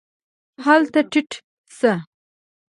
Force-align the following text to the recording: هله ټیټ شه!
هله 0.65 0.87
ټیټ 1.11 1.31
شه! 1.77 1.93